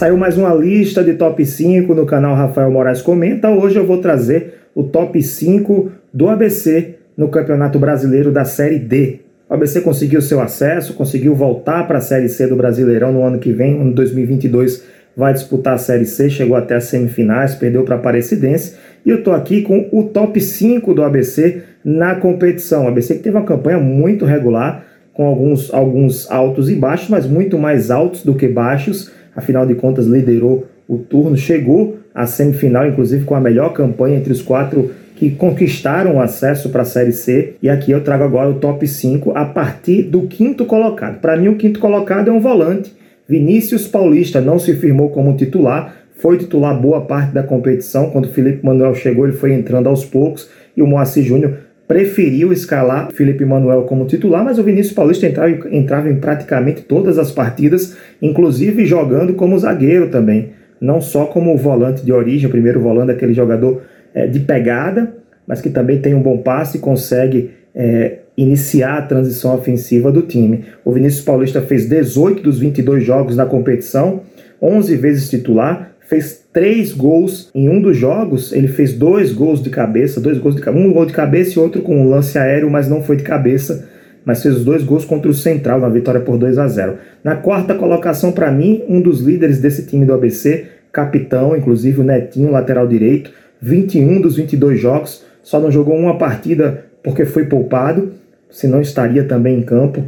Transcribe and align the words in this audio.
Saiu 0.00 0.16
mais 0.16 0.38
uma 0.38 0.54
lista 0.54 1.04
de 1.04 1.12
top 1.12 1.44
5 1.44 1.94
no 1.94 2.06
canal 2.06 2.34
Rafael 2.34 2.70
Moraes 2.70 3.02
Comenta. 3.02 3.50
Hoje 3.50 3.76
eu 3.76 3.84
vou 3.84 3.98
trazer 3.98 4.54
o 4.74 4.82
top 4.82 5.22
5 5.22 5.92
do 6.10 6.26
ABC 6.26 6.94
no 7.14 7.28
Campeonato 7.28 7.78
Brasileiro 7.78 8.32
da 8.32 8.46
Série 8.46 8.78
D. 8.78 9.20
O 9.46 9.52
ABC 9.52 9.82
conseguiu 9.82 10.22
seu 10.22 10.40
acesso, 10.40 10.94
conseguiu 10.94 11.34
voltar 11.34 11.86
para 11.86 11.98
a 11.98 12.00
Série 12.00 12.30
C 12.30 12.46
do 12.46 12.56
Brasileirão 12.56 13.12
no 13.12 13.22
ano 13.22 13.38
que 13.38 13.52
vem, 13.52 13.78
em 13.78 13.92
2022 13.92 14.84
vai 15.14 15.34
disputar 15.34 15.74
a 15.74 15.78
Série 15.78 16.06
C, 16.06 16.30
chegou 16.30 16.56
até 16.56 16.76
as 16.76 16.84
semifinais, 16.84 17.54
perdeu 17.54 17.84
para 17.84 17.96
a 17.96 17.98
Aparecidense. 17.98 18.76
E 19.04 19.10
eu 19.10 19.18
estou 19.18 19.34
aqui 19.34 19.60
com 19.60 19.86
o 19.92 20.04
top 20.04 20.40
5 20.40 20.94
do 20.94 21.02
ABC 21.02 21.62
na 21.84 22.14
competição. 22.14 22.86
O 22.86 22.88
ABC 22.88 23.16
que 23.16 23.22
teve 23.22 23.36
uma 23.36 23.44
campanha 23.44 23.78
muito 23.78 24.24
regular, 24.24 24.82
com 25.12 25.26
alguns, 25.26 25.70
alguns 25.74 26.30
altos 26.30 26.70
e 26.70 26.74
baixos, 26.74 27.10
mas 27.10 27.26
muito 27.26 27.58
mais 27.58 27.90
altos 27.90 28.24
do 28.24 28.34
que 28.34 28.48
baixos 28.48 29.19
afinal 29.34 29.66
de 29.66 29.74
contas 29.74 30.06
liderou 30.06 30.66
o 30.88 30.98
turno, 30.98 31.36
chegou 31.36 31.98
à 32.14 32.26
semifinal, 32.26 32.86
inclusive 32.86 33.24
com 33.24 33.34
a 33.34 33.40
melhor 33.40 33.72
campanha 33.72 34.16
entre 34.16 34.32
os 34.32 34.42
quatro 34.42 34.90
que 35.14 35.30
conquistaram 35.30 36.16
o 36.16 36.20
acesso 36.20 36.70
para 36.70 36.82
a 36.82 36.84
Série 36.86 37.12
C. 37.12 37.54
E 37.62 37.68
aqui 37.68 37.92
eu 37.92 38.02
trago 38.02 38.24
agora 38.24 38.48
o 38.48 38.54
top 38.54 38.88
5 38.88 39.32
a 39.36 39.44
partir 39.44 40.04
do 40.04 40.22
quinto 40.22 40.64
colocado. 40.64 41.20
Para 41.20 41.36
mim, 41.36 41.48
o 41.48 41.56
quinto 41.56 41.78
colocado 41.78 42.28
é 42.28 42.32
um 42.32 42.40
volante. 42.40 42.96
Vinícius 43.28 43.86
Paulista 43.86 44.40
não 44.40 44.58
se 44.58 44.74
firmou 44.74 45.10
como 45.10 45.36
titular, 45.36 45.94
foi 46.16 46.38
titular 46.38 46.80
boa 46.80 47.02
parte 47.02 47.32
da 47.32 47.42
competição. 47.42 48.10
Quando 48.10 48.28
Felipe 48.28 48.64
Manuel 48.64 48.94
chegou, 48.94 49.26
ele 49.26 49.36
foi 49.36 49.52
entrando 49.52 49.88
aos 49.88 50.04
poucos 50.04 50.48
e 50.76 50.82
o 50.82 50.86
Moacir 50.86 51.22
Júnior 51.22 51.54
preferiu 51.90 52.52
escalar 52.52 53.10
Felipe 53.10 53.44
Manuel 53.44 53.82
como 53.82 54.06
titular, 54.06 54.44
mas 54.44 54.60
o 54.60 54.62
Vinícius 54.62 54.94
Paulista 54.94 55.26
entrava, 55.26 55.50
entrava 55.72 56.08
em 56.08 56.14
praticamente 56.14 56.82
todas 56.82 57.18
as 57.18 57.32
partidas, 57.32 57.96
inclusive 58.22 58.86
jogando 58.86 59.34
como 59.34 59.58
zagueiro 59.58 60.08
também, 60.08 60.50
não 60.80 61.00
só 61.00 61.24
como 61.24 61.56
volante 61.56 62.04
de 62.04 62.12
origem, 62.12 62.46
o 62.46 62.50
primeiro 62.50 62.78
volante, 62.78 63.10
aquele 63.10 63.34
jogador 63.34 63.82
é, 64.14 64.28
de 64.28 64.38
pegada, 64.38 65.16
mas 65.44 65.60
que 65.60 65.68
também 65.68 65.98
tem 65.98 66.14
um 66.14 66.22
bom 66.22 66.38
passe 66.38 66.78
e 66.78 66.80
consegue 66.80 67.50
é, 67.74 68.18
iniciar 68.36 68.98
a 68.98 69.02
transição 69.02 69.52
ofensiva 69.52 70.12
do 70.12 70.22
time. 70.22 70.66
O 70.84 70.92
Vinícius 70.92 71.24
Paulista 71.24 71.60
fez 71.60 71.88
18 71.88 72.40
dos 72.40 72.60
22 72.60 73.02
jogos 73.02 73.34
na 73.34 73.46
competição, 73.46 74.20
11 74.62 74.94
vezes 74.94 75.28
titular, 75.28 75.89
fez 76.10 76.44
três 76.52 76.92
gols 76.92 77.50
em 77.54 77.68
um 77.68 77.80
dos 77.80 77.96
jogos. 77.96 78.52
Ele 78.52 78.66
fez 78.66 78.92
dois 78.92 79.32
gols 79.32 79.62
de 79.62 79.70
cabeça, 79.70 80.20
dois 80.20 80.38
gols 80.38 80.56
de 80.56 80.68
um 80.68 80.92
gol 80.92 81.06
de 81.06 81.12
cabeça 81.12 81.56
e 81.56 81.62
outro 81.62 81.82
com 81.82 81.96
um 81.96 82.10
lance 82.10 82.36
aéreo, 82.36 82.68
mas 82.68 82.88
não 82.88 83.00
foi 83.00 83.14
de 83.14 83.22
cabeça. 83.22 83.88
Mas 84.24 84.42
fez 84.42 84.56
os 84.56 84.64
dois 84.64 84.82
gols 84.82 85.04
contra 85.04 85.30
o 85.30 85.34
Central 85.34 85.78
na 85.78 85.88
vitória 85.88 86.20
por 86.20 86.36
2 86.36 86.58
a 86.58 86.66
0. 86.66 86.98
Na 87.22 87.36
quarta 87.36 87.76
colocação, 87.76 88.32
para 88.32 88.50
mim, 88.50 88.82
um 88.88 89.00
dos 89.00 89.20
líderes 89.20 89.60
desse 89.60 89.86
time 89.86 90.04
do 90.04 90.12
ABC, 90.12 90.66
capitão, 90.92 91.56
inclusive 91.56 92.00
o 92.00 92.04
Netinho, 92.04 92.50
lateral 92.50 92.88
direito, 92.88 93.30
21 93.62 94.20
dos 94.20 94.34
22 94.34 94.80
jogos, 94.80 95.24
só 95.44 95.60
não 95.60 95.70
jogou 95.70 95.96
uma 95.96 96.18
partida 96.18 96.86
porque 97.04 97.24
foi 97.24 97.44
poupado, 97.44 98.12
senão 98.50 98.80
estaria 98.80 99.22
também 99.22 99.58
em 99.58 99.62
campo 99.62 100.02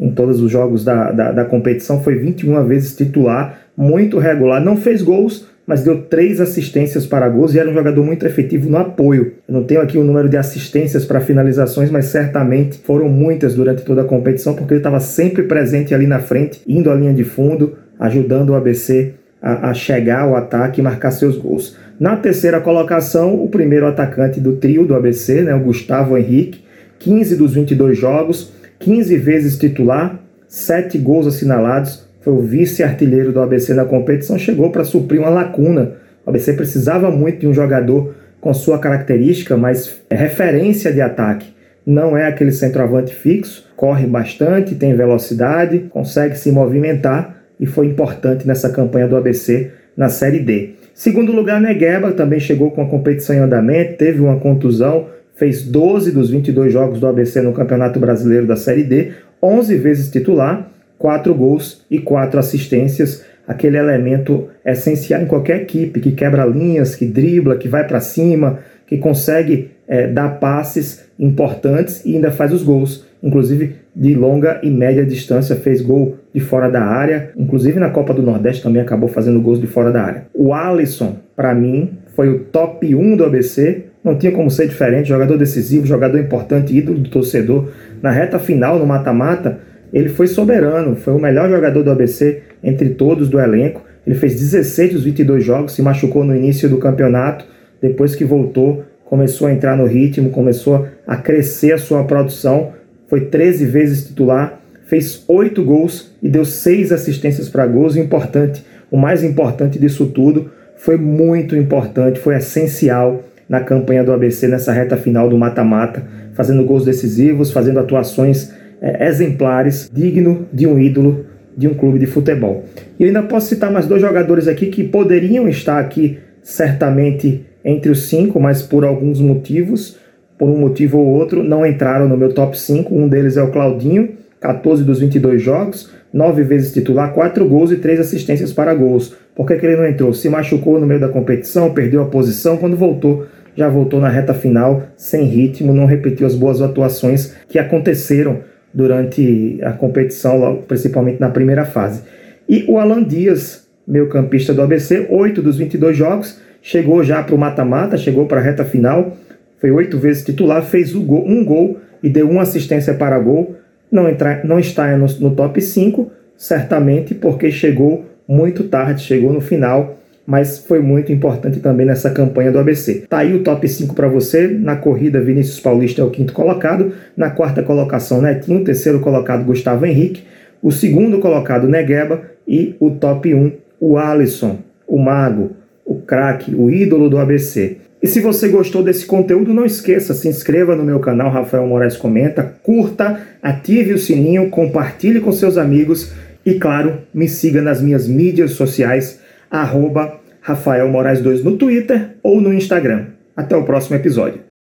em 0.00 0.10
todos 0.10 0.40
os 0.40 0.50
jogos 0.50 0.84
da, 0.84 1.12
da, 1.12 1.30
da 1.30 1.44
competição, 1.44 2.02
foi 2.02 2.16
21 2.16 2.64
vezes 2.66 2.96
titular, 2.96 3.63
muito 3.76 4.18
regular, 4.18 4.64
não 4.64 4.76
fez 4.76 5.02
gols, 5.02 5.46
mas 5.66 5.82
deu 5.82 6.02
três 6.02 6.40
assistências 6.40 7.06
para 7.06 7.28
gols 7.28 7.54
e 7.54 7.58
era 7.58 7.68
um 7.68 7.74
jogador 7.74 8.04
muito 8.04 8.26
efetivo 8.26 8.68
no 8.68 8.76
apoio. 8.76 9.32
Eu 9.48 9.54
não 9.54 9.64
tenho 9.64 9.80
aqui 9.80 9.96
o 9.96 10.04
número 10.04 10.28
de 10.28 10.36
assistências 10.36 11.04
para 11.04 11.20
finalizações, 11.20 11.90
mas 11.90 12.06
certamente 12.06 12.78
foram 12.78 13.08
muitas 13.08 13.54
durante 13.54 13.82
toda 13.82 14.02
a 14.02 14.04
competição, 14.04 14.54
porque 14.54 14.74
ele 14.74 14.80
estava 14.80 15.00
sempre 15.00 15.44
presente 15.44 15.94
ali 15.94 16.06
na 16.06 16.20
frente, 16.20 16.60
indo 16.66 16.90
à 16.90 16.94
linha 16.94 17.14
de 17.14 17.24
fundo, 17.24 17.74
ajudando 17.98 18.50
o 18.50 18.54
ABC 18.54 19.14
a, 19.40 19.70
a 19.70 19.74
chegar 19.74 20.20
ao 20.20 20.36
ataque 20.36 20.80
e 20.80 20.84
marcar 20.84 21.10
seus 21.10 21.36
gols. 21.36 21.76
Na 21.98 22.16
terceira 22.16 22.60
colocação, 22.60 23.42
o 23.42 23.48
primeiro 23.48 23.86
atacante 23.86 24.40
do 24.40 24.56
trio 24.56 24.86
do 24.86 24.94
ABC, 24.94 25.42
né, 25.42 25.54
o 25.54 25.60
Gustavo 25.60 26.18
Henrique, 26.18 26.64
15 26.98 27.36
dos 27.36 27.54
22 27.54 27.96
jogos, 27.96 28.52
15 28.80 29.16
vezes 29.16 29.58
titular, 29.58 30.18
7 30.48 30.98
gols 30.98 31.26
assinalados, 31.26 32.04
foi 32.24 32.32
o 32.32 32.40
vice-artilheiro 32.40 33.32
do 33.32 33.40
ABC 33.40 33.74
na 33.74 33.84
competição, 33.84 34.38
chegou 34.38 34.70
para 34.70 34.82
suprir 34.82 35.20
uma 35.20 35.28
lacuna. 35.28 35.92
O 36.24 36.30
ABC 36.30 36.54
precisava 36.54 37.10
muito 37.10 37.40
de 37.40 37.46
um 37.46 37.52
jogador 37.52 38.14
com 38.40 38.54
sua 38.54 38.78
característica, 38.78 39.58
mas 39.58 40.00
é 40.08 40.16
referência 40.16 40.90
de 40.90 41.02
ataque. 41.02 41.52
Não 41.86 42.16
é 42.16 42.26
aquele 42.26 42.50
centroavante 42.50 43.14
fixo, 43.14 43.70
corre 43.76 44.06
bastante, 44.06 44.74
tem 44.74 44.96
velocidade, 44.96 45.80
consegue 45.90 46.38
se 46.38 46.50
movimentar 46.50 47.42
e 47.60 47.66
foi 47.66 47.88
importante 47.88 48.46
nessa 48.46 48.70
campanha 48.70 49.06
do 49.06 49.16
ABC 49.16 49.70
na 49.94 50.08
Série 50.08 50.38
D. 50.38 50.76
Segundo 50.94 51.30
lugar, 51.30 51.60
Negueba 51.60 52.10
também 52.12 52.40
chegou 52.40 52.70
com 52.70 52.80
a 52.80 52.88
competição 52.88 53.36
em 53.36 53.40
andamento, 53.40 53.98
teve 53.98 54.20
uma 54.20 54.40
contusão, 54.40 55.08
fez 55.34 55.62
12 55.62 56.10
dos 56.10 56.30
22 56.30 56.72
jogos 56.72 57.00
do 57.00 57.06
ABC 57.06 57.42
no 57.42 57.52
Campeonato 57.52 58.00
Brasileiro 58.00 58.46
da 58.46 58.56
Série 58.56 58.84
D, 58.84 59.12
11 59.42 59.76
vezes 59.76 60.10
titular, 60.10 60.70
4 61.04 61.34
gols 61.34 61.84
e 61.90 61.98
4 61.98 62.40
assistências, 62.40 63.22
aquele 63.46 63.76
elemento 63.76 64.48
essencial 64.64 65.20
em 65.20 65.26
qualquer 65.26 65.60
equipe, 65.60 66.00
que 66.00 66.12
quebra 66.12 66.46
linhas, 66.46 66.96
que 66.96 67.04
dribla, 67.04 67.58
que 67.58 67.68
vai 67.68 67.86
para 67.86 68.00
cima, 68.00 68.60
que 68.86 68.96
consegue 68.96 69.72
é, 69.86 70.06
dar 70.06 70.40
passes 70.40 71.04
importantes 71.18 72.02
e 72.06 72.14
ainda 72.14 72.30
faz 72.30 72.54
os 72.54 72.62
gols. 72.62 73.04
Inclusive 73.22 73.74
de 73.94 74.14
longa 74.14 74.60
e 74.62 74.70
média 74.70 75.04
distância, 75.04 75.54
fez 75.56 75.82
gol 75.82 76.16
de 76.32 76.40
fora 76.40 76.70
da 76.70 76.82
área. 76.82 77.32
Inclusive 77.36 77.78
na 77.78 77.90
Copa 77.90 78.14
do 78.14 78.22
Nordeste 78.22 78.62
também 78.62 78.80
acabou 78.80 79.10
fazendo 79.10 79.42
gols 79.42 79.60
de 79.60 79.66
fora 79.66 79.92
da 79.92 80.02
área. 80.02 80.26
O 80.32 80.54
Alisson, 80.54 81.16
para 81.36 81.54
mim, 81.54 81.98
foi 82.16 82.30
o 82.30 82.38
top 82.44 82.94
1 82.94 83.16
do 83.16 83.26
ABC. 83.26 83.84
Não 84.02 84.16
tinha 84.16 84.32
como 84.32 84.50
ser 84.50 84.68
diferente. 84.68 85.10
Jogador 85.10 85.36
decisivo, 85.36 85.84
jogador 85.84 86.18
importante, 86.18 86.74
ídolo 86.74 86.98
do 86.98 87.10
torcedor. 87.10 87.68
Na 88.00 88.10
reta 88.10 88.38
final, 88.38 88.78
no 88.78 88.86
mata-mata, 88.86 89.58
ele 89.94 90.08
foi 90.08 90.26
soberano. 90.26 90.96
Foi 90.96 91.14
o 91.14 91.20
melhor 91.20 91.48
jogador 91.48 91.84
do 91.84 91.90
ABC 91.92 92.42
entre 92.62 92.90
todos 92.90 93.28
do 93.28 93.38
elenco. 93.38 93.80
Ele 94.04 94.16
fez 94.16 94.34
16 94.34 94.92
dos 94.92 95.04
22 95.04 95.42
jogos, 95.42 95.72
se 95.72 95.80
machucou 95.80 96.24
no 96.24 96.34
início 96.34 96.68
do 96.68 96.78
campeonato. 96.78 97.44
Depois 97.80 98.16
que 98.16 98.24
voltou, 98.24 98.82
começou 99.04 99.46
a 99.46 99.52
entrar 99.52 99.76
no 99.76 99.86
ritmo, 99.86 100.30
começou 100.30 100.88
a 101.06 101.16
crescer 101.16 101.72
a 101.72 101.78
sua 101.78 102.02
produção. 102.02 102.72
Foi 103.06 103.26
13 103.26 103.66
vezes 103.66 104.08
titular, 104.08 104.60
fez 104.86 105.24
8 105.28 105.62
gols 105.62 106.10
e 106.20 106.28
deu 106.28 106.44
6 106.44 106.90
assistências 106.90 107.48
para 107.48 107.64
gols. 107.64 107.96
importante, 107.96 108.64
o 108.90 108.96
mais 108.96 109.22
importante 109.22 109.78
disso 109.78 110.06
tudo, 110.06 110.50
foi 110.76 110.96
muito 110.96 111.54
importante, 111.54 112.18
foi 112.18 112.36
essencial 112.36 113.22
na 113.48 113.60
campanha 113.60 114.02
do 114.02 114.12
ABC 114.12 114.48
nessa 114.48 114.72
reta 114.72 114.96
final 114.96 115.28
do 115.28 115.38
mata-mata, 115.38 116.02
fazendo 116.32 116.64
gols 116.64 116.84
decisivos, 116.84 117.52
fazendo 117.52 117.78
atuações 117.78 118.52
é, 118.80 119.08
exemplares, 119.08 119.90
digno 119.92 120.46
de 120.52 120.66
um 120.66 120.78
ídolo 120.78 121.26
de 121.56 121.68
um 121.68 121.74
clube 121.74 121.98
de 121.98 122.06
futebol. 122.06 122.64
E 122.98 123.04
ainda 123.04 123.22
posso 123.22 123.48
citar 123.48 123.70
mais 123.70 123.86
dois 123.86 124.00
jogadores 124.00 124.48
aqui 124.48 124.66
que 124.66 124.84
poderiam 124.84 125.48
estar 125.48 125.78
aqui 125.78 126.18
certamente 126.42 127.46
entre 127.64 127.90
os 127.90 128.08
cinco, 128.08 128.38
mas 128.40 128.62
por 128.62 128.84
alguns 128.84 129.20
motivos, 129.20 129.96
por 130.36 130.48
um 130.48 130.58
motivo 130.58 130.98
ou 130.98 131.06
outro, 131.06 131.42
não 131.42 131.64
entraram 131.64 132.08
no 132.08 132.16
meu 132.16 132.32
top 132.32 132.58
5. 132.58 132.94
Um 132.94 133.08
deles 133.08 133.36
é 133.36 133.42
o 133.42 133.50
Claudinho, 133.50 134.10
14 134.40 134.84
dos 134.84 135.00
22 135.00 135.40
jogos, 135.40 135.90
9 136.12 136.42
vezes 136.42 136.72
titular, 136.72 137.14
4 137.14 137.48
gols 137.48 137.72
e 137.72 137.76
3 137.76 138.00
assistências 138.00 138.52
para 138.52 138.74
gols. 138.74 139.16
Por 139.34 139.46
que, 139.46 139.56
que 139.56 139.64
ele 139.64 139.76
não 139.76 139.86
entrou? 139.86 140.12
Se 140.12 140.28
machucou 140.28 140.78
no 140.78 140.86
meio 140.86 141.00
da 141.00 141.08
competição, 141.08 141.72
perdeu 141.72 142.02
a 142.02 142.06
posição, 142.06 142.58
quando 142.58 142.76
voltou, 142.76 143.26
já 143.56 143.68
voltou 143.68 144.00
na 144.00 144.08
reta 144.08 144.34
final, 144.34 144.82
sem 144.96 145.24
ritmo, 145.24 145.72
não 145.72 145.86
repetiu 145.86 146.26
as 146.26 146.34
boas 146.34 146.60
atuações 146.60 147.34
que 147.48 147.58
aconteceram 147.58 148.40
durante 148.74 149.58
a 149.62 149.72
competição, 149.72 150.62
principalmente 150.66 151.20
na 151.20 151.30
primeira 151.30 151.64
fase. 151.64 152.02
E 152.48 152.64
o 152.68 152.78
Alan 152.78 153.02
Dias, 153.02 153.66
meio 153.86 154.08
campista 154.08 154.52
do 154.52 154.60
ABC, 154.60 155.06
8 155.08 155.40
dos 155.40 155.56
22 155.56 155.96
jogos, 155.96 156.40
chegou 156.60 157.04
já 157.04 157.22
para 157.22 157.34
o 157.34 157.38
mata-mata, 157.38 157.96
chegou 157.96 158.26
para 158.26 158.40
a 158.40 158.42
reta 158.42 158.64
final, 158.64 159.16
foi 159.58 159.70
oito 159.70 159.98
vezes 159.98 160.24
titular, 160.24 160.62
fez 160.62 160.92
gol, 160.92 161.24
um 161.26 161.44
gol 161.44 161.78
e 162.02 162.08
deu 162.08 162.28
uma 162.28 162.42
assistência 162.42 162.92
para 162.94 163.18
gol. 163.18 163.54
Não, 163.90 164.08
entra, 164.08 164.42
não 164.44 164.58
está 164.58 164.96
no, 164.96 165.06
no 165.20 165.34
top 165.34 165.60
5, 165.60 166.10
certamente 166.36 167.14
porque 167.14 167.50
chegou 167.50 168.04
muito 168.26 168.64
tarde, 168.64 169.02
chegou 169.02 169.32
no 169.32 169.40
final, 169.40 169.98
mas 170.26 170.58
foi 170.58 170.80
muito 170.80 171.12
importante 171.12 171.60
também 171.60 171.86
nessa 171.86 172.10
campanha 172.10 172.50
do 172.50 172.58
ABC. 172.58 173.04
Tá 173.08 173.18
aí 173.18 173.34
o 173.34 173.42
top 173.42 173.68
5 173.68 173.94
para 173.94 174.08
você. 174.08 174.48
Na 174.48 174.76
corrida, 174.76 175.20
Vinícius 175.20 175.60
Paulista 175.60 176.00
é 176.02 176.04
o 176.04 176.10
quinto 176.10 176.32
colocado. 176.32 176.92
Na 177.16 177.30
quarta 177.30 177.62
colocação, 177.62 178.22
Netinho. 178.22 178.64
Terceiro 178.64 179.00
colocado, 179.00 179.44
Gustavo 179.44 179.84
Henrique. 179.84 180.22
O 180.62 180.72
segundo 180.72 181.18
colocado, 181.18 181.68
Negueba. 181.68 182.22
E 182.48 182.74
o 182.80 182.90
top 182.90 183.34
1, 183.34 183.52
o 183.80 183.98
Alisson, 183.98 184.58
o 184.86 184.98
Mago, 184.98 185.52
o 185.84 185.96
craque, 185.96 186.54
o 186.54 186.70
ídolo 186.70 187.10
do 187.10 187.18
ABC. 187.18 187.78
E 188.02 188.06
se 188.06 188.20
você 188.20 188.48
gostou 188.48 188.82
desse 188.82 189.06
conteúdo, 189.06 189.54
não 189.54 189.64
esqueça, 189.64 190.12
se 190.12 190.28
inscreva 190.28 190.76
no 190.76 190.84
meu 190.84 191.00
canal 191.00 191.30
Rafael 191.30 191.66
Moraes 191.66 191.96
Comenta, 191.96 192.54
curta, 192.62 193.18
ative 193.42 193.94
o 193.94 193.98
sininho, 193.98 194.50
compartilhe 194.50 195.20
com 195.20 195.32
seus 195.32 195.56
amigos 195.56 196.12
e, 196.44 196.54
claro, 196.54 196.98
me 197.14 197.26
siga 197.26 197.62
nas 197.62 197.80
minhas 197.80 198.06
mídias 198.06 198.50
sociais, 198.50 199.20
arroba 199.60 200.20
Rafael 200.40 200.88
Moraes 200.88 201.20
2 201.20 201.44
no 201.44 201.56
Twitter 201.56 202.16
ou 202.22 202.40
no 202.40 202.52
Instagram. 202.52 203.06
Até 203.36 203.56
o 203.56 203.64
próximo 203.64 203.96
episódio. 203.96 204.43